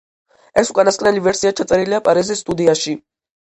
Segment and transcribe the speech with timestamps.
[0.61, 2.99] ეს უკანასკნელი ვერსია ჩაწერილია პარიზის სტუდიაში.